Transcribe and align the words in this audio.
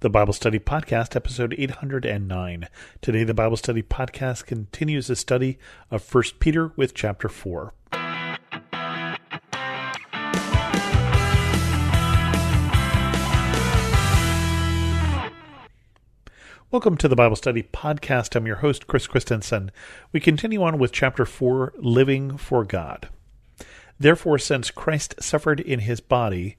the 0.00 0.10
Bible 0.10 0.34
Study 0.34 0.58
Podcast, 0.58 1.16
episode 1.16 1.54
809. 1.56 2.68
Today, 3.00 3.24
the 3.24 3.32
Bible 3.32 3.56
Study 3.56 3.82
Podcast 3.82 4.44
continues 4.44 5.06
the 5.06 5.16
study 5.16 5.58
of 5.90 6.14
1 6.14 6.24
Peter 6.38 6.72
with 6.76 6.92
chapter 6.92 7.30
4. 7.30 7.72
Welcome 16.70 16.98
to 16.98 17.08
the 17.08 17.16
Bible 17.16 17.36
Study 17.36 17.62
Podcast. 17.62 18.36
I'm 18.36 18.46
your 18.46 18.56
host, 18.56 18.86
Chris 18.86 19.06
Christensen. 19.06 19.70
We 20.12 20.20
continue 20.20 20.62
on 20.62 20.78
with 20.78 20.92
chapter 20.92 21.24
4, 21.24 21.72
Living 21.78 22.36
for 22.36 22.64
God. 22.64 23.08
Therefore, 23.98 24.38
since 24.38 24.70
Christ 24.70 25.14
suffered 25.20 25.58
in 25.58 25.80
his 25.80 26.00
body, 26.00 26.58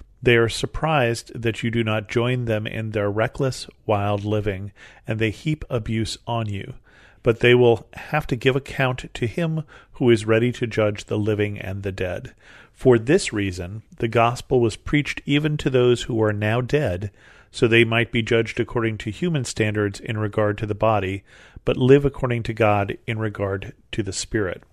They 0.23 0.37
are 0.37 0.49
surprised 0.49 1.31
that 1.41 1.63
you 1.63 1.71
do 1.71 1.83
not 1.83 2.09
join 2.09 2.45
them 2.45 2.67
in 2.67 2.91
their 2.91 3.09
reckless, 3.09 3.67
wild 3.85 4.23
living, 4.23 4.71
and 5.07 5.17
they 5.17 5.31
heap 5.31 5.65
abuse 5.69 6.17
on 6.27 6.47
you. 6.47 6.75
But 7.23 7.39
they 7.39 7.55
will 7.55 7.87
have 7.93 8.27
to 8.27 8.35
give 8.35 8.55
account 8.55 9.13
to 9.13 9.27
him 9.27 9.63
who 9.93 10.09
is 10.09 10.25
ready 10.25 10.51
to 10.53 10.67
judge 10.67 11.05
the 11.05 11.17
living 11.17 11.59
and 11.59 11.83
the 11.83 11.91
dead. 11.91 12.33
For 12.71 12.97
this 12.97 13.31
reason, 13.31 13.83
the 13.97 14.07
gospel 14.07 14.59
was 14.59 14.75
preached 14.75 15.21
even 15.25 15.57
to 15.57 15.69
those 15.69 16.03
who 16.03 16.21
are 16.23 16.33
now 16.33 16.61
dead, 16.61 17.11
so 17.51 17.67
they 17.67 17.83
might 17.83 18.11
be 18.11 18.21
judged 18.21 18.59
according 18.59 18.97
to 18.99 19.11
human 19.11 19.43
standards 19.43 19.99
in 19.99 20.17
regard 20.17 20.57
to 20.59 20.65
the 20.65 20.75
body, 20.75 21.23
but 21.65 21.77
live 21.77 22.05
according 22.05 22.43
to 22.43 22.53
God 22.53 22.97
in 23.05 23.19
regard 23.19 23.73
to 23.91 24.01
the 24.01 24.13
spirit. 24.13 24.63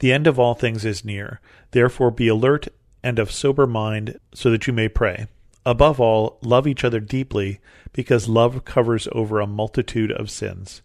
The 0.00 0.12
end 0.12 0.26
of 0.26 0.38
all 0.38 0.54
things 0.54 0.84
is 0.84 1.04
near. 1.04 1.40
Therefore, 1.72 2.10
be 2.10 2.28
alert 2.28 2.68
and 3.02 3.18
of 3.18 3.30
sober 3.30 3.66
mind, 3.66 4.18
so 4.34 4.50
that 4.50 4.66
you 4.66 4.72
may 4.72 4.88
pray. 4.88 5.26
Above 5.64 6.00
all, 6.00 6.38
love 6.42 6.66
each 6.66 6.84
other 6.84 7.00
deeply, 7.00 7.60
because 7.92 8.28
love 8.28 8.64
covers 8.64 9.08
over 9.12 9.40
a 9.40 9.46
multitude 9.46 10.10
of 10.12 10.30
sins. 10.30 10.82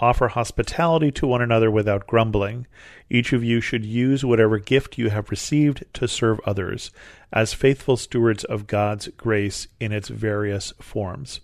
Offer 0.00 0.28
hospitality 0.28 1.12
to 1.12 1.26
one 1.26 1.40
another 1.40 1.70
without 1.70 2.06
grumbling. 2.06 2.66
Each 3.08 3.32
of 3.32 3.44
you 3.44 3.60
should 3.60 3.84
use 3.84 4.24
whatever 4.24 4.58
gift 4.58 4.98
you 4.98 5.10
have 5.10 5.30
received 5.30 5.84
to 5.94 6.08
serve 6.08 6.40
others, 6.44 6.90
as 7.32 7.54
faithful 7.54 7.96
stewards 7.96 8.42
of 8.44 8.66
God's 8.66 9.08
grace 9.16 9.68
in 9.78 9.92
its 9.92 10.08
various 10.08 10.72
forms. 10.80 11.40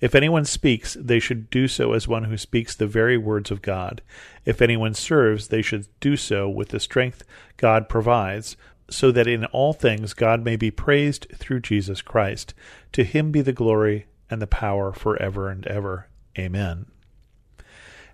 If 0.00 0.16
anyone 0.16 0.44
speaks, 0.44 0.96
they 1.00 1.20
should 1.20 1.48
do 1.48 1.68
so 1.68 1.92
as 1.92 2.08
one 2.08 2.24
who 2.24 2.36
speaks 2.36 2.74
the 2.74 2.88
very 2.88 3.16
words 3.16 3.52
of 3.52 3.62
God. 3.62 4.02
If 4.44 4.60
anyone 4.60 4.94
serves, 4.94 5.48
they 5.48 5.62
should 5.62 5.86
do 6.00 6.16
so 6.16 6.48
with 6.48 6.70
the 6.70 6.80
strength 6.80 7.22
God 7.56 7.88
provides 7.88 8.56
so 8.90 9.10
that 9.12 9.26
in 9.26 9.44
all 9.46 9.72
things 9.72 10.14
God 10.14 10.44
may 10.44 10.56
be 10.56 10.70
praised 10.70 11.26
through 11.34 11.60
Jesus 11.60 12.02
Christ. 12.02 12.54
To 12.92 13.04
him 13.04 13.32
be 13.32 13.40
the 13.40 13.52
glory 13.52 14.06
and 14.30 14.40
the 14.40 14.46
power 14.46 14.92
forever 14.92 15.48
and 15.48 15.66
ever. 15.66 16.08
Amen. 16.38 16.86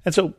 And 0.05 0.15
so 0.15 0.35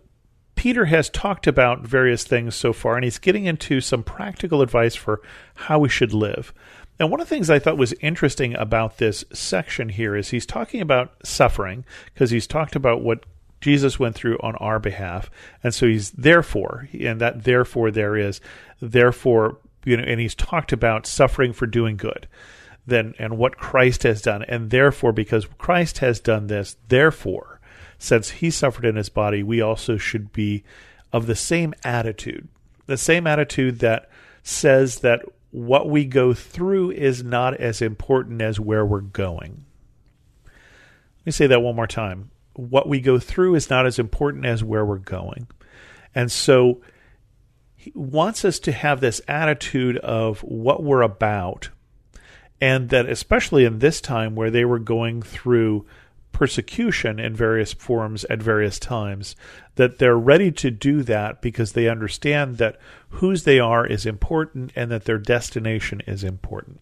Peter 0.56 0.86
has 0.86 1.10
talked 1.10 1.48
about 1.48 1.88
various 1.88 2.24
things 2.24 2.54
so 2.54 2.74
far, 2.74 2.96
and 2.96 3.04
he's 3.04 3.18
getting 3.18 3.46
into 3.46 3.80
some 3.80 4.04
practical 4.04 4.62
advice 4.62 4.96
for 4.96 5.22
how 5.56 5.80
we 5.80 5.88
should 5.88 6.14
live. 6.14 6.54
And 7.00 7.10
one 7.10 7.22
of 7.22 7.30
the 7.30 7.34
things 7.34 7.50
I 7.50 7.60
thought 7.60 7.78
was 7.78 7.94
interesting 8.02 8.56
about 8.56 8.98
this 8.98 9.24
section 9.32 9.88
here 9.88 10.18
is 10.18 10.30
he's 10.30 10.46
talking 10.46 10.82
about 10.82 11.14
suffering, 11.24 11.86
because 12.14 12.32
he's 12.32 12.46
talked 12.48 12.76
about 12.76 13.02
what 13.02 13.26
Jesus 13.62 14.00
went 14.00 14.16
through 14.16 14.38
on 14.40 14.56
our 14.58 14.80
behalf. 14.80 15.30
And 15.64 15.74
so 15.74 15.88
he's 15.88 16.12
therefore, 16.12 16.90
and 17.00 17.22
that 17.22 17.46
therefore 17.46 17.90
there 17.90 18.18
is, 18.18 18.42
therefore 18.82 19.60
you 19.86 19.98
know, 19.98 20.04
and 20.04 20.20
he's 20.20 20.36
talked 20.36 20.72
about 20.72 21.06
suffering 21.06 21.54
for 21.54 21.66
doing 21.66 21.98
good, 21.98 22.28
then 22.86 23.14
and 23.20 23.38
what 23.38 23.58
Christ 23.58 24.04
has 24.04 24.22
done, 24.22 24.44
and 24.44 24.70
therefore, 24.70 25.12
because 25.12 25.48
Christ 25.58 26.00
has 26.00 26.20
done 26.20 26.48
this, 26.48 26.78
therefore, 26.88 27.60
since 27.98 28.30
he 28.30 28.50
suffered 28.50 28.86
in 28.86 28.96
his 28.96 29.10
body, 29.10 29.44
we 29.44 29.62
also 29.62 29.98
should 29.98 30.32
be 30.32 30.64
of 31.12 31.28
the 31.28 31.36
same 31.36 31.74
attitude, 31.84 32.48
the 32.86 32.98
same 32.98 33.28
attitude 33.28 33.80
that 33.80 34.10
says 34.44 35.00
that 35.00 35.22
what 35.52 35.90
we 35.90 36.06
go 36.06 36.34
through 36.34 36.92
is 36.92 37.24
not 37.24 37.56
as 37.56 37.82
important 37.82 38.42
as 38.42 38.60
where 38.60 38.86
we're 38.86 39.02
going. 39.02 39.66
Let 40.46 41.26
me 41.26 41.32
say 41.32 41.48
that 41.48 41.62
one 41.62 41.76
more 41.76 41.88
time. 41.88 42.32
What 42.54 42.88
we 42.88 43.00
go 43.00 43.20
through 43.20 43.56
is 43.56 43.70
not 43.70 43.86
as 43.86 44.00
important 44.00 44.46
as 44.46 44.64
where 44.64 44.86
we're 44.86 44.98
going. 44.98 45.48
And 46.14 46.32
so 46.32 46.82
he 47.80 47.94
wants 47.96 48.44
us 48.44 48.60
to 48.60 48.74
have 48.74 49.00
this 49.00 49.22
attitude 49.26 49.96
of 50.00 50.42
what 50.42 50.84
we're 50.84 51.02
about, 51.02 51.70
and 52.60 52.90
that 52.90 53.08
especially 53.08 53.64
in 53.64 53.80
this 53.80 54.02
time 54.02 54.36
where 54.36 54.52
they 54.52 54.66
were 54.66 54.80
going 54.80 55.22
through 55.22 55.86
persecution 56.34 57.22
in 57.22 57.34
various 57.34 57.72
forms 57.72 58.26
at 58.26 58.44
various 58.44 58.80
times, 58.80 59.34
that 59.76 59.98
they're 59.98 60.18
ready 60.18 60.52
to 60.52 60.70
do 60.70 61.04
that 61.04 61.42
because 61.42 61.72
they 61.72 61.88
understand 61.88 62.58
that 62.58 62.78
whose 63.12 63.46
they 63.46 63.62
are 63.62 63.88
is 63.88 64.06
important 64.06 64.74
and 64.76 64.92
that 64.92 65.06
their 65.06 65.18
destination 65.18 66.02
is 66.06 66.22
important. 66.22 66.82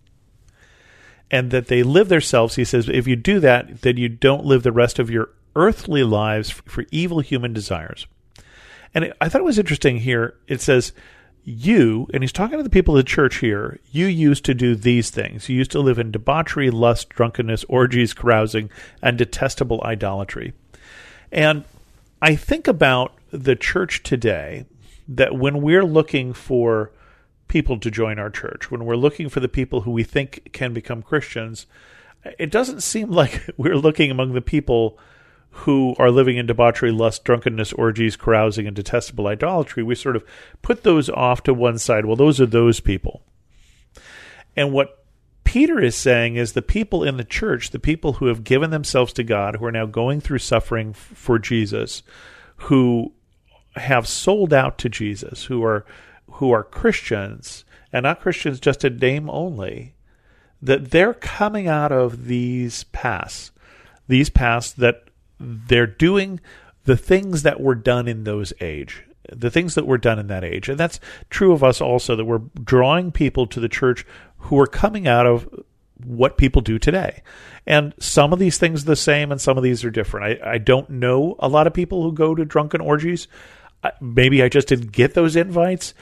And 1.29 1.51
that 1.51 1.67
they 1.67 1.83
live 1.83 2.09
themselves, 2.09 2.55
he 2.55 2.65
says, 2.65 2.89
if 2.89 3.05
you 3.05 3.15
do 3.15 3.39
that, 3.41 3.83
then 3.83 3.97
you 3.97 4.09
don't 4.09 4.45
live 4.45 4.63
the 4.63 4.71
rest 4.71 4.97
of 4.97 5.11
your 5.11 5.29
earthly 5.55 6.03
lives 6.03 6.49
for 6.49 6.85
evil 6.91 7.19
human 7.19 7.53
desires. 7.53 8.07
And 8.97 9.13
I 9.21 9.29
thought 9.29 9.41
it 9.41 9.45
was 9.45 9.59
interesting 9.59 9.99
here. 9.99 10.33
It 10.47 10.59
says, 10.59 10.91
you, 11.43 12.07
and 12.11 12.23
he's 12.23 12.31
talking 12.31 12.57
to 12.57 12.63
the 12.63 12.69
people 12.71 12.97
of 12.97 13.05
the 13.05 13.07
church 13.07 13.35
here, 13.35 13.79
you 13.91 14.07
used 14.07 14.43
to 14.45 14.55
do 14.55 14.73
these 14.73 15.11
things. 15.11 15.47
You 15.47 15.55
used 15.55 15.69
to 15.73 15.79
live 15.79 15.99
in 15.99 16.09
debauchery, 16.09 16.71
lust, 16.71 17.09
drunkenness, 17.09 17.63
orgies, 17.65 18.15
carousing, 18.15 18.71
and 19.03 19.15
detestable 19.15 19.79
idolatry. 19.83 20.53
And 21.31 21.63
I 22.23 22.35
think 22.35 22.67
about 22.67 23.13
the 23.29 23.55
church 23.55 24.01
today 24.01 24.65
that 25.07 25.35
when 25.35 25.61
we're 25.61 25.85
looking 25.85 26.33
for 26.33 26.91
people 27.47 27.79
to 27.81 27.91
join 27.91 28.17
our 28.17 28.31
church, 28.31 28.71
when 28.71 28.83
we're 28.83 28.95
looking 28.95 29.29
for 29.29 29.41
the 29.41 29.47
people 29.47 29.81
who 29.81 29.91
we 29.91 30.03
think 30.03 30.49
can 30.53 30.73
become 30.73 31.03
Christians, 31.03 31.67
it 32.39 32.49
doesn't 32.49 32.81
seem 32.81 33.11
like 33.11 33.47
we're 33.57 33.77
looking 33.77 34.09
among 34.09 34.33
the 34.33 34.41
people 34.41 34.97
who 35.51 35.95
are 35.97 36.11
living 36.11 36.37
in 36.37 36.45
debauchery, 36.45 36.91
lust, 36.91 37.23
drunkenness, 37.23 37.73
orgies, 37.73 38.15
carousing, 38.15 38.67
and 38.67 38.75
detestable 38.75 39.27
idolatry, 39.27 39.83
we 39.83 39.95
sort 39.95 40.15
of 40.15 40.23
put 40.61 40.83
those 40.83 41.09
off 41.09 41.43
to 41.43 41.53
one 41.53 41.77
side. 41.77 42.05
Well, 42.05 42.15
those 42.15 42.39
are 42.39 42.45
those 42.45 42.79
people. 42.79 43.23
And 44.55 44.71
what 44.71 45.03
Peter 45.43 45.79
is 45.79 45.95
saying 45.95 46.35
is 46.35 46.53
the 46.53 46.61
people 46.61 47.03
in 47.03 47.17
the 47.17 47.23
church, 47.23 47.71
the 47.71 47.79
people 47.79 48.13
who 48.13 48.25
have 48.25 48.43
given 48.43 48.69
themselves 48.69 49.13
to 49.13 49.23
God, 49.23 49.55
who 49.55 49.65
are 49.65 49.71
now 49.71 49.85
going 49.85 50.19
through 50.19 50.39
suffering 50.39 50.93
for 50.93 51.39
Jesus, 51.39 52.03
who 52.57 53.13
have 53.75 54.07
sold 54.07 54.53
out 54.53 54.77
to 54.79 54.89
Jesus, 54.89 55.45
who 55.45 55.63
are 55.63 55.85
who 56.31 56.51
are 56.51 56.63
Christians 56.63 57.63
and 57.93 58.03
not 58.03 58.19
Christians 58.19 58.59
just 58.59 58.83
a 58.83 58.89
name 58.89 59.29
only, 59.29 59.95
that 60.61 60.91
they're 60.91 61.13
coming 61.13 61.67
out 61.67 61.91
of 61.91 62.25
these 62.25 62.83
paths, 62.85 63.51
these 64.07 64.29
paths 64.29 64.73
that 64.73 65.06
they're 65.39 65.87
doing 65.87 66.39
the 66.85 66.97
things 66.97 67.43
that 67.43 67.59
were 67.59 67.75
done 67.75 68.07
in 68.07 68.23
those 68.23 68.53
age 68.61 69.03
the 69.29 69.51
things 69.51 69.75
that 69.75 69.85
were 69.85 69.97
done 69.97 70.19
in 70.19 70.27
that 70.27 70.45
age. 70.45 70.69
And 70.69 70.79
that's 70.79 70.99
true 71.29 71.51
of 71.51 71.63
us 71.63 71.81
also 71.81 72.15
that 72.15 72.25
we're 72.25 72.41
drawing 72.63 73.11
people 73.11 73.47
to 73.47 73.59
the 73.59 73.69
church 73.69 74.05
who 74.37 74.59
are 74.59 74.67
coming 74.67 75.07
out 75.07 75.25
of 75.25 75.49
what 76.05 76.37
people 76.37 76.61
do 76.61 76.79
today. 76.79 77.21
And 77.65 77.93
some 77.99 78.31
of 78.31 78.39
these 78.39 78.57
things 78.57 78.83
are 78.83 78.87
the 78.87 78.95
same 78.95 79.31
and 79.31 79.41
some 79.41 79.57
of 79.57 79.63
these 79.63 79.83
are 79.83 79.89
different. 79.89 80.41
I, 80.41 80.53
I 80.53 80.57
don't 80.57 80.89
know 80.89 81.35
a 81.39 81.49
lot 81.49 81.67
of 81.67 81.73
people 81.73 82.03
who 82.03 82.13
go 82.13 82.35
to 82.35 82.45
drunken 82.45 82.81
orgies. 82.81 83.27
Maybe 84.01 84.41
i 84.43 84.49
just 84.49 84.67
didn't 84.67 84.91
get 84.91 85.13
those 85.13 85.35
invites 85.35 85.93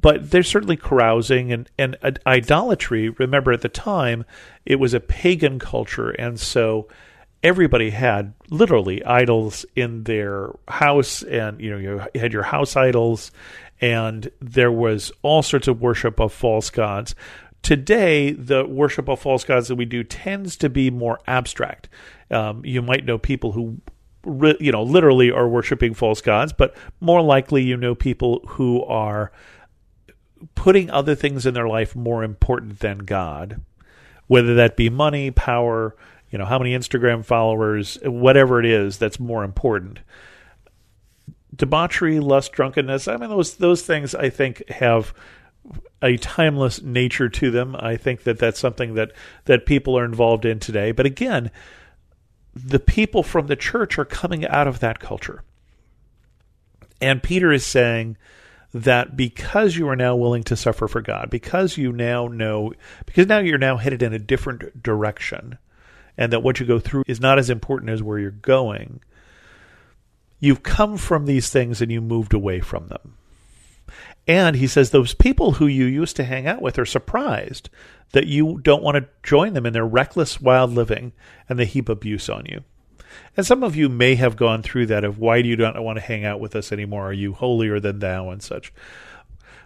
but 0.00 0.32
there's 0.32 0.48
certainly 0.48 0.76
carousing 0.76 1.52
and, 1.52 1.70
and 1.78 1.96
idolatry. 2.26 3.08
Remember 3.10 3.52
at 3.52 3.60
the 3.60 3.68
time 3.68 4.24
it 4.66 4.80
was 4.80 4.94
a 4.94 5.00
pagan 5.00 5.60
culture 5.60 6.10
and 6.10 6.40
so 6.40 6.88
everybody 7.42 7.90
had 7.90 8.34
literally 8.50 9.04
idols 9.04 9.66
in 9.74 10.04
their 10.04 10.50
house 10.68 11.22
and 11.22 11.60
you 11.60 11.70
know 11.70 11.78
you 11.78 12.20
had 12.20 12.32
your 12.32 12.44
house 12.44 12.76
idols 12.76 13.32
and 13.80 14.30
there 14.40 14.70
was 14.70 15.10
all 15.22 15.42
sorts 15.42 15.66
of 15.66 15.80
worship 15.80 16.20
of 16.20 16.32
false 16.32 16.70
gods. 16.70 17.14
Today 17.62 18.32
the 18.32 18.64
worship 18.64 19.08
of 19.08 19.20
false 19.20 19.44
gods 19.44 19.68
that 19.68 19.76
we 19.76 19.84
do 19.84 20.04
tends 20.04 20.56
to 20.58 20.68
be 20.68 20.90
more 20.90 21.18
abstract. 21.26 21.88
Um, 22.30 22.64
you 22.64 22.80
might 22.80 23.04
know 23.04 23.18
people 23.18 23.52
who 23.52 23.80
you 24.24 24.70
know, 24.70 24.82
literally 24.82 25.30
are 25.30 25.48
worshiping 25.48 25.94
false 25.94 26.20
gods, 26.20 26.52
but 26.52 26.76
more 27.00 27.20
likely 27.20 27.62
you 27.62 27.76
know 27.76 27.94
people 27.94 28.40
who 28.46 28.84
are 28.84 29.32
putting 30.54 30.90
other 30.90 31.14
things 31.14 31.46
in 31.46 31.54
their 31.54 31.68
life 31.68 31.96
more 31.96 32.22
important 32.22 32.80
than 32.80 32.98
God, 32.98 33.60
whether 34.26 34.54
that 34.54 34.76
be 34.76 34.90
money, 34.90 35.30
power, 35.30 35.96
you 36.32 36.38
know, 36.38 36.46
how 36.46 36.58
many 36.58 36.72
Instagram 36.72 37.24
followers, 37.24 37.98
whatever 38.02 38.58
it 38.58 38.66
is 38.66 38.98
that's 38.98 39.20
more 39.20 39.44
important. 39.44 40.00
Debauchery, 41.54 42.18
lust, 42.18 42.52
drunkenness, 42.52 43.06
I 43.06 43.18
mean 43.18 43.28
those 43.28 43.56
those 43.56 43.82
things 43.82 44.14
I 44.14 44.30
think 44.30 44.66
have 44.68 45.14
a 46.00 46.16
timeless 46.16 46.82
nature 46.82 47.28
to 47.28 47.50
them. 47.50 47.76
I 47.78 47.96
think 47.96 48.24
that 48.24 48.38
that's 48.38 48.58
something 48.58 48.94
that 48.94 49.12
that 49.44 49.66
people 49.66 49.96
are 49.98 50.04
involved 50.04 50.46
in 50.46 50.58
today. 50.58 50.90
But 50.90 51.04
again, 51.04 51.50
the 52.54 52.80
people 52.80 53.22
from 53.22 53.46
the 53.46 53.56
church 53.56 53.98
are 53.98 54.06
coming 54.06 54.46
out 54.46 54.66
of 54.66 54.80
that 54.80 54.98
culture. 54.98 55.44
And 57.00 57.22
Peter 57.22 57.52
is 57.52 57.66
saying 57.66 58.16
that 58.72 59.16
because 59.16 59.76
you 59.76 59.88
are 59.88 59.96
now 59.96 60.16
willing 60.16 60.44
to 60.44 60.56
suffer 60.56 60.88
for 60.88 61.02
God, 61.02 61.28
because 61.30 61.76
you 61.76 61.92
now 61.92 62.26
know, 62.26 62.72
because 63.04 63.26
now 63.26 63.38
you're 63.38 63.58
now 63.58 63.76
headed 63.76 64.02
in 64.02 64.14
a 64.14 64.18
different 64.18 64.82
direction, 64.82 65.58
and 66.16 66.32
that 66.32 66.42
what 66.42 66.60
you 66.60 66.66
go 66.66 66.78
through 66.78 67.04
is 67.06 67.20
not 67.20 67.38
as 67.38 67.50
important 67.50 67.90
as 67.90 68.02
where 68.02 68.18
you're 68.18 68.30
going, 68.30 69.00
you've 70.40 70.62
come 70.62 70.96
from 70.96 71.26
these 71.26 71.50
things 71.50 71.80
and 71.80 71.90
you 71.90 72.00
moved 72.00 72.34
away 72.34 72.60
from 72.60 72.88
them. 72.88 73.16
And 74.26 74.56
he 74.56 74.66
says 74.66 74.90
those 74.90 75.14
people 75.14 75.52
who 75.52 75.66
you 75.66 75.84
used 75.84 76.16
to 76.16 76.24
hang 76.24 76.46
out 76.46 76.62
with 76.62 76.78
are 76.78 76.86
surprised 76.86 77.68
that 78.12 78.26
you 78.26 78.60
don't 78.62 78.82
want 78.82 78.96
to 78.96 79.08
join 79.22 79.54
them 79.54 79.66
in 79.66 79.72
their 79.72 79.86
reckless, 79.86 80.40
wild 80.40 80.72
living 80.72 81.12
and 81.48 81.58
they 81.58 81.64
heap 81.64 81.88
abuse 81.88 82.28
on 82.28 82.46
you. 82.46 82.62
And 83.36 83.46
some 83.46 83.62
of 83.62 83.76
you 83.76 83.88
may 83.88 84.14
have 84.14 84.36
gone 84.36 84.62
through 84.62 84.86
that 84.86 85.04
of 85.04 85.18
why 85.18 85.42
do 85.42 85.48
you 85.48 85.56
not 85.56 85.82
want 85.82 85.96
to 85.96 86.04
hang 86.04 86.24
out 86.24 86.40
with 86.40 86.54
us 86.54 86.72
anymore? 86.72 87.08
Are 87.08 87.12
you 87.12 87.32
holier 87.32 87.80
than 87.80 87.98
thou 87.98 88.30
and 88.30 88.42
such? 88.42 88.72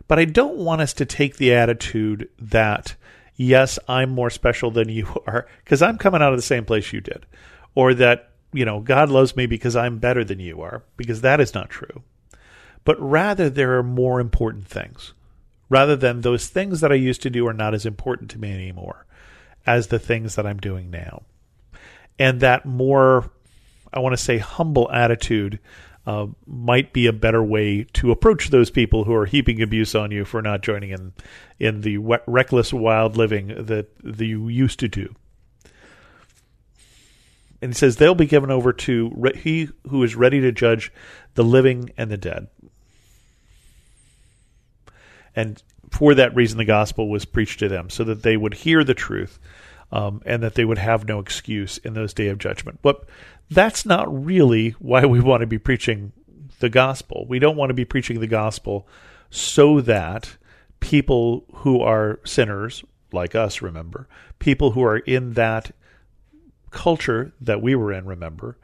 But 0.09 0.19
I 0.19 0.25
don't 0.25 0.57
want 0.57 0.81
us 0.81 0.93
to 0.95 1.05
take 1.05 1.37
the 1.37 1.53
attitude 1.53 2.29
that, 2.39 2.95
yes, 3.37 3.79
I'm 3.89 4.11
more 4.11 4.31
special 4.31 4.71
than 4.71 4.89
you 4.89 5.23
are 5.27 5.47
because 5.65 5.83
I'm 5.83 5.99
coming 5.99 6.23
out 6.23 6.33
of 6.33 6.39
the 6.39 6.43
same 6.43 6.65
place 6.65 6.93
you 6.93 7.01
did. 7.01 7.27
Or 7.75 7.93
that, 7.95 8.31
you 8.53 8.65
know, 8.65 8.81
God 8.81 9.11
loves 9.11 9.37
me 9.37 9.47
because 9.47 9.77
I'm 9.77 9.99
better 9.99 10.25
than 10.25 10.41
you 10.41 10.63
are, 10.63 10.83
because 10.97 11.21
that 11.21 11.41
is 11.41 11.53
not 11.53 11.69
true 11.69 12.03
but 12.87 12.99
rather 13.01 13.51
there 13.51 13.77
are 13.77 13.83
more 13.83 14.21
important 14.21 14.67
things. 14.67 15.13
Rather 15.69 15.97
than 15.97 16.21
those 16.21 16.47
things 16.47 16.81
that 16.81 16.93
I 16.93 16.95
used 16.95 17.21
to 17.23 17.31
do 17.31 17.47
are 17.49 17.53
not 17.53 17.75
as 17.75 17.85
important 17.85 18.31
to 18.31 18.39
me 18.39 18.53
anymore 18.53 19.05
as 19.67 19.89
the 19.89 19.99
things 19.99 20.37
that 20.37 20.47
I'm 20.47 20.59
doing 20.59 20.93
now. 20.93 21.25
And 22.17 22.41
that 22.41 22.65
more, 22.65 23.29
I 23.93 23.99
want 23.99 24.13
to 24.13 24.23
say, 24.23 24.39
humble 24.39 24.89
attitude 24.93 25.59
uh, 26.07 26.27
might 26.47 26.93
be 26.93 27.07
a 27.07 27.13
better 27.13 27.43
way 27.43 27.85
to 27.95 28.13
approach 28.13 28.51
those 28.51 28.71
people 28.71 29.05
who 29.05 29.15
are 29.15 29.27
heaping 29.27 29.61
abuse 29.61 29.95
on 29.95 30.13
you 30.13 30.25
for 30.25 30.41
not 30.41 30.63
joining 30.63 30.91
in 30.91 31.13
in 31.59 31.81
the 31.81 31.99
reckless 32.27 32.73
wild 32.73 33.17
living 33.17 33.49
that, 33.49 33.89
that 34.03 34.25
you 34.25 34.49
used 34.49 34.79
to 34.79 34.89
do. 34.89 35.15
And 37.63 37.73
he 37.73 37.75
says 37.75 37.97
they'll 37.97 38.15
be 38.15 38.27
given 38.27 38.51
over 38.51 38.73
to 38.73 39.11
re- 39.17 39.37
he 39.37 39.69
who 39.89 40.03
is 40.03 40.15
ready 40.15 40.41
to 40.43 40.53
judge 40.53 40.93
the 41.35 41.43
living 41.43 41.91
and 41.97 42.11
the 42.11 42.19
dead. 42.19 42.49
And 45.35 45.63
for 45.91 46.15
that 46.15 46.35
reason, 46.37 46.59
the 46.59 46.65
gospel 46.65 47.09
was 47.09 47.25
preached 47.25 47.59
to 47.61 47.69
them 47.69 47.91
so 47.91 48.05
that 48.05 48.23
they 48.23 48.37
would 48.37 48.55
hear 48.55 48.85
the 48.85 48.95
truth 48.95 49.39
um, 49.93 50.21
and 50.27 50.43
that 50.43 50.55
they 50.55 50.65
would 50.65 50.79
have 50.79 51.07
no 51.07 51.19
excuse 51.21 51.79
in 51.79 51.95
those 51.95 52.15
day 52.15 52.29
of 52.29 52.39
judgment. 52.39 52.81
But 52.83 53.05
that's 53.51 53.87
not 53.87 54.25
really 54.25 54.71
why 54.79 55.05
we 55.07 55.21
want 55.21 55.41
to 55.43 55.47
be 55.47 55.59
preaching 55.59 56.13
the 56.59 56.69
gospel. 56.69 57.27
We 57.29 57.39
don't 57.39 57.57
want 57.57 57.71
to 57.71 57.75
be 57.75 57.85
preaching 57.85 58.21
the 58.21 58.27
gospel 58.27 58.89
so 59.31 59.81
that 59.83 60.37
people 60.81 61.45
who 61.53 61.81
are 61.81 62.21
sinners, 62.25 62.85
like 63.13 63.35
us, 63.35 63.63
remember, 63.63 64.09
people 64.39 64.73
who 64.73 64.83
are 64.83 64.99
in 64.99 65.35
that 65.35 65.73
culture 66.71 67.33
that 67.41 67.63
we 67.63 67.75
were 67.75 67.93
in, 67.93 68.07
remember, 68.07 68.59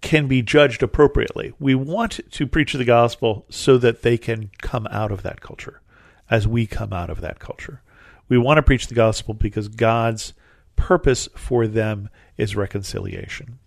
can 0.00 0.26
be 0.26 0.42
judged 0.42 0.82
appropriately. 0.82 1.52
We 1.58 1.74
want 1.74 2.20
to 2.30 2.46
preach 2.46 2.72
the 2.72 2.84
gospel 2.84 3.46
so 3.48 3.78
that 3.78 4.02
they 4.02 4.18
can 4.18 4.50
come 4.60 4.88
out 4.90 5.12
of 5.12 5.22
that 5.22 5.40
culture 5.40 5.80
as 6.28 6.46
we 6.46 6.66
come 6.66 6.92
out 6.92 7.10
of 7.10 7.20
that 7.20 7.38
culture. 7.38 7.82
We 8.28 8.38
want 8.38 8.58
to 8.58 8.62
preach 8.62 8.88
the 8.88 8.94
gospel 8.94 9.34
because 9.34 9.68
God's 9.68 10.32
purpose 10.74 11.28
for 11.36 11.66
them 11.66 12.08
is 12.36 12.56
reconciliation. 12.56 13.58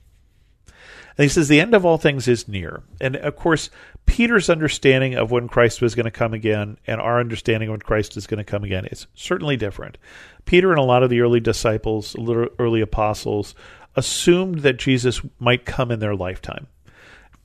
And 1.17 1.23
he 1.23 1.29
says, 1.29 1.47
The 1.47 1.61
end 1.61 1.73
of 1.73 1.85
all 1.85 1.97
things 1.97 2.27
is 2.27 2.47
near. 2.47 2.83
And 2.99 3.15
of 3.15 3.35
course, 3.35 3.69
Peter's 4.05 4.49
understanding 4.49 5.15
of 5.15 5.31
when 5.31 5.47
Christ 5.47 5.81
was 5.81 5.95
going 5.95 6.05
to 6.05 6.11
come 6.11 6.33
again 6.33 6.77
and 6.85 6.99
our 6.99 7.19
understanding 7.19 7.69
of 7.69 7.73
when 7.73 7.81
Christ 7.81 8.17
is 8.17 8.27
going 8.27 8.37
to 8.39 8.43
come 8.43 8.63
again 8.63 8.85
is 8.85 9.07
certainly 9.15 9.57
different. 9.57 9.97
Peter 10.45 10.71
and 10.71 10.79
a 10.79 10.83
lot 10.83 11.03
of 11.03 11.09
the 11.09 11.21
early 11.21 11.39
disciples, 11.39 12.15
early 12.59 12.81
apostles, 12.81 13.55
assumed 13.95 14.59
that 14.59 14.77
Jesus 14.77 15.21
might 15.39 15.65
come 15.65 15.89
in 15.89 15.99
their 15.99 16.15
lifetime. 16.15 16.67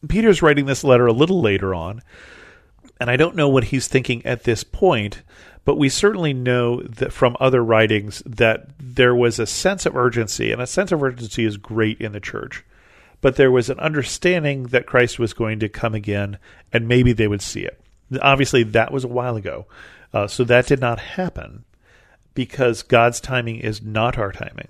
Peter's 0.09 0.43
writing 0.43 0.67
this 0.67 0.83
letter 0.83 1.07
a 1.07 1.13
little 1.13 1.41
later 1.41 1.75
on, 1.75 2.03
and 3.01 3.11
I 3.11 3.17
don't 3.17 3.37
know 3.37 3.49
what 3.49 3.65
he's 3.65 3.87
thinking 3.87 4.25
at 4.27 4.45
this 4.45 4.65
point, 4.65 5.23
but 5.65 5.77
we 5.77 5.89
certainly 5.89 6.33
know 6.33 6.83
that 6.83 7.13
from 7.13 7.37
other 7.39 7.63
writings 7.63 8.23
that 8.25 8.69
there 8.79 9.15
was 9.15 9.39
a 9.39 9.47
sense 9.47 9.87
of 9.87 9.97
urgency, 9.97 10.53
and 10.53 10.61
a 10.61 10.67
sense 10.67 10.93
of 10.93 11.03
urgency 11.03 11.45
is 11.45 11.57
great 11.57 12.01
in 12.01 12.13
the 12.13 12.21
church. 12.21 12.65
But 13.21 13.37
there 13.37 13.51
was 13.51 13.69
an 13.69 13.79
understanding 13.79 14.65
that 14.65 14.87
Christ 14.87 15.19
was 15.19 15.35
going 15.35 15.61
to 15.61 15.69
come 15.69 15.95
again, 15.95 16.39
and 16.73 16.89
maybe 16.89 17.13
they 17.13 17.29
would 17.29 17.43
see 17.43 17.63
it. 17.63 17.81
Obviously, 18.23 18.63
that 18.63 18.93
was 18.93 19.05
a 19.05 19.09
while 19.09 19.37
ago, 19.37 19.67
uh, 20.13 20.27
so 20.27 20.45
that 20.45 20.67
did 20.67 20.81
not 20.81 20.99
happen 20.99 21.65
because 22.35 22.83
God's 22.83 23.21
timing 23.21 23.57
is 23.57 23.83
not 23.83 24.19
our 24.19 24.33
timing. 24.33 24.69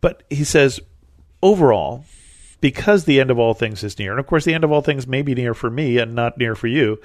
But 0.00 0.22
he 0.30 0.44
says, 0.44 0.80
overall, 1.42 2.04
because 2.60 3.04
the 3.04 3.20
end 3.20 3.30
of 3.30 3.38
all 3.38 3.54
things 3.54 3.82
is 3.82 3.98
near, 3.98 4.12
and 4.12 4.20
of 4.20 4.26
course, 4.26 4.44
the 4.44 4.54
end 4.54 4.64
of 4.64 4.72
all 4.72 4.82
things 4.82 5.06
may 5.06 5.22
be 5.22 5.34
near 5.34 5.54
for 5.54 5.70
me 5.70 5.98
and 5.98 6.14
not 6.14 6.38
near 6.38 6.54
for 6.54 6.66
you, 6.66 7.00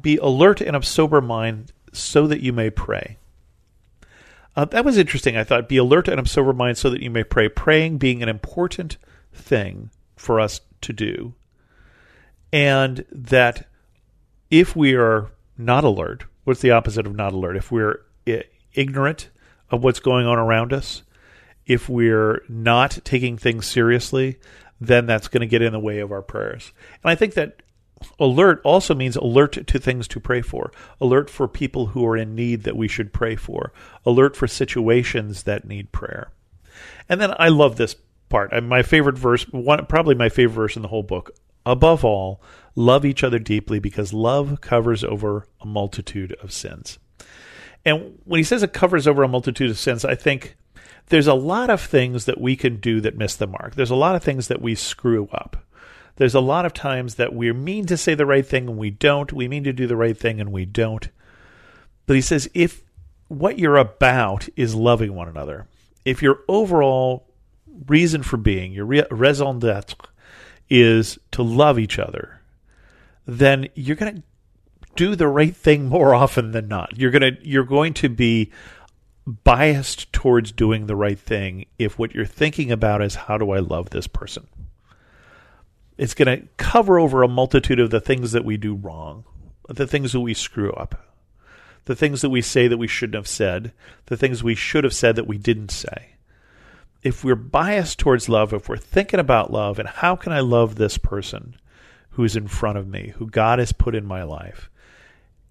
be 0.00 0.16
alert 0.16 0.60
and 0.60 0.76
of 0.76 0.86
sober 0.86 1.20
mind 1.20 1.72
so 1.92 2.26
that 2.26 2.40
you 2.40 2.52
may 2.52 2.70
pray. 2.70 3.18
Uh, 4.54 4.64
that 4.66 4.84
was 4.84 4.98
interesting. 4.98 5.36
I 5.36 5.44
thought, 5.44 5.68
be 5.68 5.78
alert 5.78 6.08
and 6.08 6.20
of 6.20 6.28
sober 6.28 6.52
mind 6.52 6.78
so 6.78 6.90
that 6.90 7.02
you 7.02 7.10
may 7.10 7.24
pray. 7.24 7.48
Praying 7.48 7.98
being 7.98 8.22
an 8.22 8.28
important 8.28 8.96
thing 9.32 9.90
for 10.16 10.40
us 10.40 10.60
to 10.82 10.92
do. 10.92 11.34
And 12.52 13.04
that 13.10 13.66
if 14.50 14.76
we 14.76 14.94
are 14.94 15.30
not 15.56 15.84
alert, 15.84 16.24
what's 16.44 16.60
the 16.60 16.70
opposite 16.70 17.06
of 17.06 17.16
not 17.16 17.32
alert? 17.32 17.56
If 17.56 17.72
we're 17.72 18.00
ignorant 18.74 19.30
of 19.70 19.82
what's 19.82 20.00
going 20.00 20.26
on 20.26 20.38
around 20.38 20.72
us, 20.72 21.02
if 21.66 21.88
we're 21.88 22.42
not 22.48 22.98
taking 23.04 23.38
things 23.38 23.66
seriously, 23.66 24.38
then 24.80 25.06
that's 25.06 25.28
going 25.28 25.40
to 25.40 25.46
get 25.46 25.62
in 25.62 25.72
the 25.72 25.78
way 25.78 26.00
of 26.00 26.12
our 26.12 26.22
prayers. 26.22 26.72
And 27.02 27.10
I 27.10 27.14
think 27.14 27.34
that 27.34 27.62
alert 28.18 28.60
also 28.64 28.94
means 28.94 29.16
alert 29.16 29.66
to 29.66 29.78
things 29.78 30.08
to 30.08 30.20
pray 30.20 30.42
for, 30.42 30.72
alert 31.00 31.30
for 31.30 31.48
people 31.48 31.86
who 31.86 32.06
are 32.06 32.16
in 32.16 32.34
need 32.34 32.62
that 32.64 32.76
we 32.76 32.88
should 32.88 33.12
pray 33.12 33.36
for, 33.36 33.72
alert 34.04 34.36
for 34.36 34.46
situations 34.46 35.44
that 35.44 35.66
need 35.66 35.92
prayer. 35.92 36.30
And 37.08 37.20
then 37.20 37.34
I 37.38 37.48
love 37.48 37.76
this 37.76 37.96
part. 38.28 38.50
My 38.62 38.82
favorite 38.82 39.18
verse, 39.18 39.44
one 39.50 39.84
probably 39.86 40.14
my 40.14 40.28
favorite 40.28 40.54
verse 40.54 40.76
in 40.76 40.82
the 40.82 40.88
whole 40.88 41.02
book. 41.02 41.30
Above 41.64 42.04
all, 42.04 42.42
love 42.74 43.04
each 43.04 43.22
other 43.22 43.38
deeply 43.38 43.78
because 43.78 44.12
love 44.12 44.60
covers 44.60 45.04
over 45.04 45.46
a 45.60 45.66
multitude 45.66 46.34
of 46.42 46.52
sins. 46.52 46.98
And 47.84 48.18
when 48.24 48.38
he 48.38 48.44
says 48.44 48.62
it 48.62 48.72
covers 48.72 49.06
over 49.06 49.22
a 49.22 49.28
multitude 49.28 49.70
of 49.70 49.78
sins, 49.78 50.04
I 50.04 50.14
think 50.14 50.56
there's 51.08 51.26
a 51.26 51.34
lot 51.34 51.68
of 51.68 51.80
things 51.80 52.24
that 52.24 52.40
we 52.40 52.56
can 52.56 52.76
do 52.76 53.00
that 53.00 53.16
miss 53.16 53.36
the 53.36 53.46
mark. 53.46 53.74
There's 53.74 53.90
a 53.90 53.96
lot 53.96 54.16
of 54.16 54.22
things 54.22 54.48
that 54.48 54.62
we 54.62 54.74
screw 54.74 55.28
up. 55.32 55.64
There's 56.22 56.36
a 56.36 56.40
lot 56.40 56.64
of 56.64 56.72
times 56.72 57.16
that 57.16 57.34
we 57.34 57.52
mean 57.52 57.84
to 57.86 57.96
say 57.96 58.14
the 58.14 58.24
right 58.24 58.46
thing 58.46 58.68
and 58.68 58.78
we 58.78 58.90
don't. 58.90 59.32
We 59.32 59.48
mean 59.48 59.64
to 59.64 59.72
do 59.72 59.88
the 59.88 59.96
right 59.96 60.16
thing 60.16 60.40
and 60.40 60.52
we 60.52 60.64
don't. 60.64 61.08
But 62.06 62.14
he 62.14 62.22
says 62.22 62.48
if 62.54 62.84
what 63.26 63.58
you're 63.58 63.76
about 63.76 64.48
is 64.54 64.72
loving 64.76 65.16
one 65.16 65.26
another, 65.28 65.66
if 66.04 66.22
your 66.22 66.38
overall 66.46 67.26
reason 67.88 68.22
for 68.22 68.36
being, 68.36 68.70
your 68.70 68.84
raison 68.86 69.58
d'etre, 69.58 69.98
is 70.70 71.18
to 71.32 71.42
love 71.42 71.76
each 71.76 71.98
other, 71.98 72.40
then 73.26 73.66
you're 73.74 73.96
going 73.96 74.14
to 74.14 74.22
do 74.94 75.16
the 75.16 75.26
right 75.26 75.56
thing 75.56 75.88
more 75.88 76.14
often 76.22 76.52
than 76.52 76.68
not. 76.68 76.96
You're 76.96 77.10
going 77.10 77.34
to 77.34 77.36
you're 77.44 77.64
going 77.64 77.94
to 77.94 78.08
be 78.08 78.52
biased 79.26 80.12
towards 80.12 80.52
doing 80.52 80.86
the 80.86 80.94
right 80.94 81.18
thing 81.18 81.66
if 81.80 81.98
what 81.98 82.14
you're 82.14 82.24
thinking 82.24 82.70
about 82.70 83.02
is 83.02 83.16
how 83.16 83.38
do 83.38 83.50
I 83.50 83.58
love 83.58 83.90
this 83.90 84.06
person? 84.06 84.46
It's 85.98 86.14
going 86.14 86.40
to 86.40 86.46
cover 86.56 86.98
over 86.98 87.22
a 87.22 87.28
multitude 87.28 87.78
of 87.80 87.90
the 87.90 88.00
things 88.00 88.32
that 88.32 88.44
we 88.44 88.56
do 88.56 88.74
wrong, 88.74 89.24
the 89.68 89.86
things 89.86 90.12
that 90.12 90.20
we 90.20 90.34
screw 90.34 90.72
up, 90.72 91.06
the 91.84 91.96
things 91.96 92.20
that 92.22 92.30
we 92.30 92.42
say 92.42 92.68
that 92.68 92.78
we 92.78 92.88
shouldn't 92.88 93.16
have 93.16 93.28
said, 93.28 93.72
the 94.06 94.16
things 94.16 94.42
we 94.42 94.54
should 94.54 94.84
have 94.84 94.94
said 94.94 95.16
that 95.16 95.26
we 95.26 95.38
didn't 95.38 95.70
say. 95.70 96.14
if 97.02 97.24
we're 97.24 97.34
biased 97.34 97.98
towards 97.98 98.28
love, 98.28 98.52
if 98.52 98.68
we're 98.68 98.76
thinking 98.76 99.20
about 99.20 99.52
love 99.52 99.78
and 99.78 99.88
how 99.88 100.16
can 100.16 100.32
I 100.32 100.40
love 100.40 100.74
this 100.74 100.98
person 100.98 101.56
who's 102.10 102.36
in 102.36 102.46
front 102.46 102.78
of 102.78 102.86
me, 102.86 103.12
who 103.16 103.28
God 103.28 103.58
has 103.58 103.72
put 103.72 103.94
in 103.94 104.06
my 104.06 104.22
life, 104.22 104.70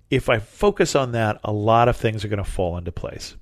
if 0.10 0.30
I 0.30 0.40
focus 0.40 0.96
on 0.96 1.12
that, 1.12 1.40
a 1.44 1.52
lot 1.52 1.90
of 1.90 1.98
things 1.98 2.24
are 2.24 2.30
going 2.30 2.44
to 2.44 2.50
fall 2.50 2.78
into 2.78 2.92
place. 2.92 3.36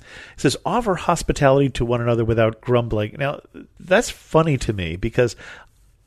It 0.00 0.40
says, 0.40 0.56
offer 0.64 0.94
hospitality 0.94 1.70
to 1.70 1.84
one 1.84 2.00
another 2.00 2.24
without 2.24 2.60
grumbling. 2.60 3.16
Now, 3.18 3.40
that's 3.78 4.10
funny 4.10 4.56
to 4.58 4.72
me 4.72 4.96
because 4.96 5.36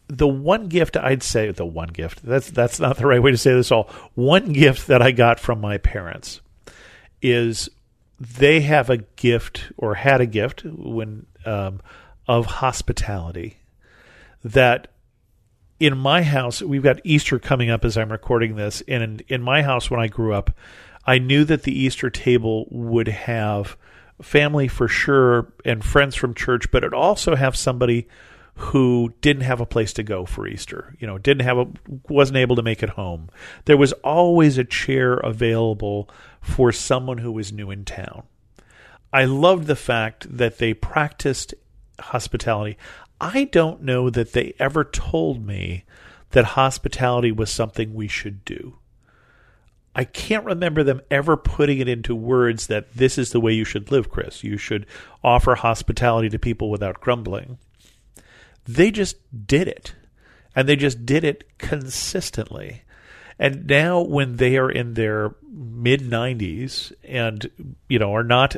the 0.08 0.28
one 0.28 0.68
gift 0.68 0.98
I'd 0.98 1.24
say, 1.24 1.52
the 1.52 1.66
one 1.66 1.90
gift, 1.90 2.24
that's, 2.24 2.50
that's 2.50 2.80
not 2.80 2.98
the 2.98 3.08
right 3.08 3.22
way 3.22 3.32
to 3.32 3.38
say 3.38 3.54
this 3.54 3.72
all. 3.72 3.90
One 4.14 4.54
gift 4.54 4.88
that 4.88 5.02
I 5.02 5.12
got 5.12 5.40
from 5.40 5.60
my 5.60 5.78
parents 5.78 6.42
is 7.22 7.70
they 8.20 8.62
have 8.62 8.90
a 8.90 8.98
gift 8.98 9.72
or 9.78 9.96
had 9.96 10.22
a 10.22 10.26
gift 10.26 10.64
when 10.64 11.26
um, 11.46 11.82
of 12.28 12.46
hospitality 12.46 13.58
that 14.44 14.88
in 15.80 15.98
my 15.98 16.24
house 16.24 16.62
we've 16.62 16.84
got 16.84 17.02
Easter 17.04 17.40
coming 17.40 17.70
up 17.70 17.84
as 17.84 17.98
I'm 17.98 18.12
recording 18.12 18.56
this 18.56 18.82
and 18.88 19.04
in, 19.04 19.22
in 19.28 19.42
my 19.42 19.62
house 19.62 19.92
when 19.92 20.00
I 20.00 20.08
grew 20.08 20.34
up 20.34 20.52
I 21.06 21.20
knew 21.20 21.44
that 21.46 21.64
the 21.64 21.78
Easter 21.78 22.10
table 22.10 22.68
would 22.72 23.08
have 23.08 23.78
family 24.22 24.68
for 24.68 24.88
sure 24.88 25.52
and 25.66 25.84
friends 25.84 26.16
from 26.16 26.34
church 26.34 26.72
but 26.72 26.84
it 26.84 26.94
also 26.94 27.36
have 27.36 27.56
somebody 27.56 28.08
who 28.58 29.14
didn't 29.20 29.44
have 29.44 29.60
a 29.60 29.66
place 29.66 29.92
to 29.94 30.04
go 30.04 30.26
for 30.26 30.48
Easter, 30.48 30.96
you 31.00 31.06
know, 31.06 31.18
didn't 31.18 31.46
have 31.46 31.58
a 31.58 31.68
wasn't 32.08 32.38
able 32.38 32.56
to 32.56 32.64
make 32.64 32.82
it 32.82 32.92
home. 32.92 33.30
There 33.66 33.78
was 33.78 33.92
always 33.94 34.58
a 34.58 34.64
chair 34.64 35.16
available 35.16 36.10
for 36.40 36.72
someone 36.72 37.18
who 37.18 37.32
was 37.32 37.52
new 37.52 37.70
in 37.70 37.84
town. 37.84 38.24
I 39.12 39.26
loved 39.26 39.68
the 39.68 39.76
fact 39.76 40.38
that 40.38 40.58
they 40.58 40.74
practiced 40.74 41.54
hospitality. 42.00 42.78
I 43.20 43.46
don't 43.46 43.82
know 43.82 44.10
that 44.10 44.34
they 44.34 44.54
ever 44.60 44.84
told 44.84 45.46
me 45.46 45.84
that 46.32 46.46
hospitality 46.46 47.32
was 47.32 47.50
something 47.50 47.94
we 47.94 48.08
should 48.08 48.44
do. 48.46 48.78
I 49.96 50.04
can't 50.04 50.44
remember 50.44 50.84
them 50.84 51.02
ever 51.10 51.38
putting 51.38 51.80
it 51.80 51.88
into 51.88 52.14
words 52.14 52.68
that 52.68 52.94
this 52.94 53.18
is 53.18 53.32
the 53.32 53.40
way 53.40 53.54
you 53.54 53.64
should 53.64 53.92
live, 53.92 54.10
Chris. 54.10 54.44
You 54.44 54.58
should 54.58 54.86
offer 55.24 55.56
hospitality 55.56 56.28
to 56.30 56.40
people 56.40 56.70
without 56.70 57.00
grumbling. 57.00 57.58
They 58.66 58.92
just 58.92 59.18
did 59.48 59.68
it. 59.68 59.94
And 60.56 60.68
they 60.68 60.76
just 60.76 61.06
did 61.06 61.24
it 61.24 61.58
consistently. 61.58 62.84
And 63.38 63.68
now, 63.68 64.02
when 64.02 64.38
they 64.38 64.58
are 64.58 64.72
in 64.72 64.94
their 64.94 65.36
mid 65.52 66.02
90s 66.02 66.94
and, 67.04 67.50
you 67.90 68.00
know, 68.00 68.14
are 68.14 68.24
not. 68.24 68.56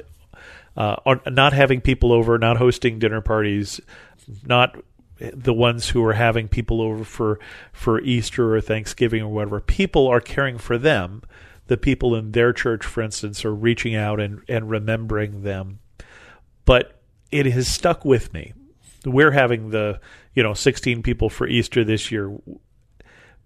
Uh, 0.76 0.96
are 1.08 1.20
not 1.26 1.54
having 1.54 1.82
people 1.82 2.14
over, 2.14 2.38
not 2.38 2.58
hosting 2.58 3.00
dinner 3.00 3.20
parties, 3.20 3.82
not 4.46 4.78
the 5.20 5.54
ones 5.54 5.90
who 5.90 6.04
are 6.04 6.14
having 6.14 6.48
people 6.48 6.82
over 6.82 7.04
for 7.04 7.40
for 7.72 8.00
Easter 8.02 8.56
or 8.56 8.62
Thanksgiving 8.62 9.24
or 9.24 9.30
whatever. 9.30 9.60
People 9.60 10.08
are 10.08 10.22
caring 10.22 10.58
for 10.58 10.78
them. 10.78 11.24
The 11.68 11.78
people 11.78 12.16
in 12.16 12.32
their 12.32 12.54
church, 12.54 12.86
for 12.86 13.02
instance, 13.02 13.44
are 13.44 13.54
reaching 13.54 13.96
out 13.96 14.20
and, 14.20 14.42
and 14.48 14.70
remembering 14.70 15.44
them. 15.44 15.80
But 16.66 17.02
it 17.32 17.46
has 17.48 17.68
stuck 17.68 18.06
with 18.06 18.34
me. 18.34 18.54
We're 19.12 19.32
having 19.32 19.70
the 19.70 20.00
you 20.34 20.44
know 20.44 20.54
16 20.54 21.04
people 21.04 21.30
for 21.30 21.48
Easter 21.48 21.84
this 21.84 22.12
year 22.12 22.38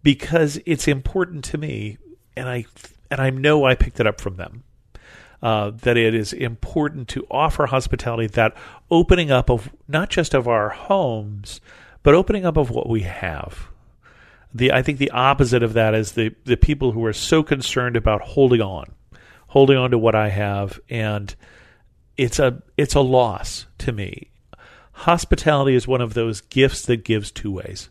because 0.04 0.60
it's 0.66 0.88
important 0.88 1.44
to 1.46 1.58
me, 1.58 1.98
and 2.36 2.50
I 2.50 2.66
and 3.10 3.22
I 3.22 3.30
know 3.30 3.66
I 3.66 3.76
picked 3.76 4.00
it 4.00 4.08
up 4.08 4.20
from 4.22 4.36
them. 4.36 4.64
Uh, 5.44 5.72
that 5.72 5.98
it 5.98 6.14
is 6.14 6.34
important 6.34 7.08
to 7.08 7.26
offer 7.32 7.66
hospitality, 7.66 8.28
that 8.28 8.56
opening 8.92 9.32
up 9.32 9.50
of 9.50 9.72
not 9.88 10.08
just 10.08 10.36
of 10.36 10.48
our 10.48 10.70
homes, 10.70 11.60
but 12.04 12.14
opening 12.14 12.46
up 12.46 12.58
of 12.58 12.70
what 12.70 12.88
we 12.88 13.02
have. 13.02 13.68
The 14.54 14.72
I 14.72 14.84
think 14.84 15.00
the 15.00 15.10
opposite 15.10 15.64
of 15.64 15.74
that 15.74 15.96
is 15.96 16.12
the 16.12 16.36
the 16.46 16.58
people 16.58 16.92
who 16.92 17.04
are 17.06 17.14
so 17.14 17.42
concerned 17.42 17.96
about 17.96 18.22
holding 18.22 18.62
on, 18.62 18.92
holding 19.48 19.78
on 19.78 19.92
to 19.92 19.98
what 19.98 20.14
I 20.14 20.30
have, 20.30 20.80
and 20.90 21.34
it's 22.18 22.38
a 22.38 22.62
it's 22.78 22.94
a 22.94 23.02
loss 23.02 23.66
to 23.80 23.92
me. 23.92 24.30
Hospitality 25.02 25.74
is 25.74 25.88
one 25.88 26.02
of 26.02 26.14
those 26.14 26.42
gifts 26.42 26.84
that 26.84 27.04
gives 27.04 27.32
two 27.32 27.52
ways 27.52 27.90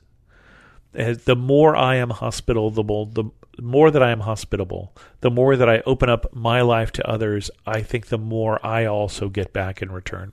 the 0.93 1.37
more 1.37 1.75
I 1.77 1.97
am 1.97 2.11
hospitable, 2.11 2.71
the 3.07 3.25
more 3.61 3.91
that 3.91 4.03
I 4.03 4.11
am 4.11 4.21
hospitable, 4.21 4.95
the 5.21 5.31
more 5.31 5.57
that 5.57 5.69
I 5.69 5.83
open 5.87 6.09
up 6.09 6.33
my 6.35 6.61
life 6.61 6.93
to 6.93 7.09
others, 7.09 7.51
I 7.67 7.83
think 7.83 8.07
the 8.07 8.19
more 8.19 8.65
I 8.65 8.87
also 8.87 9.29
get 9.29 9.53
back 9.53 9.83
in 9.83 9.91
return. 9.91 10.33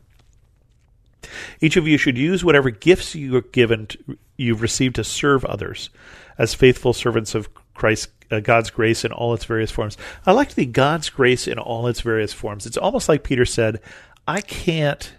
Each 1.59 1.77
of 1.77 1.87
you 1.87 1.97
should 1.97 2.17
use 2.17 2.45
whatever 2.45 2.69
gifts 2.69 3.15
you 3.15 3.35
are 3.35 3.41
given, 3.41 3.87
to, 3.87 4.17
you've 4.37 4.61
received 4.61 4.95
to 4.95 5.03
serve 5.03 5.45
others 5.45 5.89
as 6.37 6.53
faithful 6.53 6.93
servants 6.93 7.33
of 7.33 7.49
Christ, 7.73 8.09
uh, 8.29 8.39
God's 8.39 8.69
grace 8.69 9.03
in 9.03 9.11
all 9.11 9.33
its 9.33 9.45
various 9.45 9.71
forms. 9.71 9.97
I 10.25 10.31
like 10.31 10.53
the 10.53 10.65
God's 10.65 11.09
grace 11.09 11.47
in 11.47 11.57
all 11.57 11.87
its 11.87 12.01
various 12.01 12.33
forms. 12.33 12.65
It's 12.65 12.77
almost 12.77 13.09
like 13.09 13.23
Peter 13.23 13.45
said, 13.45 13.81
I 14.27 14.41
can't 14.41 15.11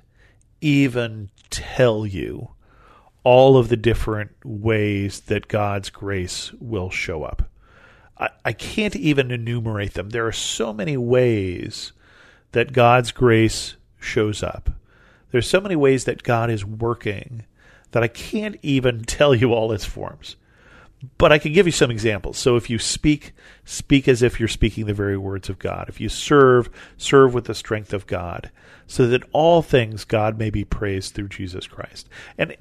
even 0.61 1.31
tell 1.51 2.07
you 2.07 2.51
all 3.25 3.57
of 3.57 3.69
the 3.69 3.77
different 3.77 4.31
ways 4.45 5.21
that 5.21 5.49
God's 5.49 5.91
grace 5.91 6.53
will 6.61 6.91
show 6.91 7.25
up. 7.25 7.51
I, 8.19 8.31
I 8.45 8.53
can't 8.53 8.97
even 8.97 9.31
enumerate 9.31 9.95
them. 9.95 10.11
There 10.11 10.27
are 10.27 10.33
so 10.33 10.73
many 10.73 10.97
ways 10.97 11.93
that 12.53 12.73
God's 12.73 13.13
grace 13.13 13.77
shows 14.01 14.43
up. 14.43 14.71
There's 15.31 15.49
so 15.49 15.61
many 15.61 15.77
ways 15.77 16.05
that 16.05 16.23
God 16.23 16.51
is 16.51 16.65
working 16.65 17.45
that 17.91 18.03
I 18.03 18.09
can't 18.09 18.57
even 18.63 19.05
tell 19.05 19.35
you 19.35 19.53
all 19.53 19.73
its 19.73 19.85
forms. 19.85 20.37
But 21.17 21.31
I 21.31 21.39
can 21.39 21.53
give 21.53 21.67
you 21.67 21.73
some 21.73 21.91
examples. 21.91 22.39
So 22.39 22.57
if 22.57 22.69
you 22.69 22.79
speak, 22.79 23.33
speak 23.65 24.09
as 24.09 24.23
if 24.23 24.41
you're 24.41 24.49
speaking 24.49 24.87
the 24.87 24.95
very 24.95 25.17
words 25.17 25.49
of 25.49 25.59
God. 25.59 25.89
If 25.89 26.01
you 26.01 26.09
serve, 26.09 26.69
serve 26.97 27.35
with 27.35 27.45
the 27.45 27.55
strength 27.55 27.93
of 27.93 28.07
God, 28.07 28.51
so 28.87 29.07
that 29.07 29.23
all 29.33 29.63
things 29.63 30.05
God 30.05 30.39
may 30.39 30.51
be 30.51 30.65
praised 30.65 31.15
through 31.15 31.29
Jesus 31.29 31.67
Christ. 31.67 32.09
And 32.37 32.57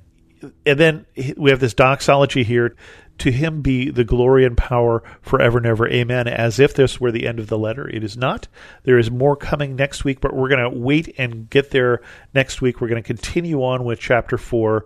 and 0.66 0.80
then 0.80 1.06
we 1.36 1.50
have 1.50 1.60
this 1.60 1.74
doxology 1.74 2.44
here. 2.44 2.76
To 3.20 3.32
him 3.32 3.64
be 3.64 3.90
the 3.90 4.04
glory 4.04 4.46
and 4.46 4.56
power 4.56 5.02
forever 5.24 5.58
and 5.58 5.66
ever. 5.66 5.90
Amen. 5.90 6.28
As 6.28 6.60
if 6.60 6.76
this 6.76 7.02
were 7.02 7.12
the 7.12 7.26
end 7.26 7.40
of 7.40 7.48
the 7.48 7.58
letter. 7.58 7.90
It 7.90 8.04
is 8.04 8.16
not. 8.16 8.48
There 8.84 9.00
is 9.00 9.10
more 9.10 9.36
coming 9.36 9.76
next 9.76 10.04
week 10.04 10.22
but 10.22 10.36
we're 10.36 10.50
going 10.50 10.72
to 10.72 10.78
wait 10.78 11.16
and 11.18 11.50
get 11.50 11.72
there 11.72 12.02
next 12.36 12.62
week. 12.62 12.80
We're 12.80 12.90
going 12.90 13.02
to 13.02 13.08
continue 13.08 13.64
on 13.64 13.86
with 13.86 14.00
chapter 14.00 14.38
4 14.38 14.86